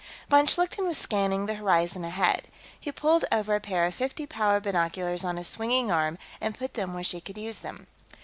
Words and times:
Von 0.29 0.47
Schlichten 0.47 0.87
was 0.87 0.97
scanning 0.97 1.45
the 1.45 1.53
horizon 1.53 2.03
ahead. 2.03 2.47
He 2.79 2.91
pulled 2.91 3.23
over 3.31 3.53
a 3.53 3.59
pair 3.61 3.85
of 3.85 3.93
fifty 3.93 4.25
power 4.25 4.59
binoculars 4.59 5.23
on 5.23 5.37
a 5.37 5.43
swinging 5.45 5.91
arm 5.91 6.17
and 6.41 6.57
put 6.57 6.73
them 6.73 6.95
where 6.95 7.03
she 7.03 7.21
could 7.21 7.37
use 7.37 7.59
them. 7.59 7.85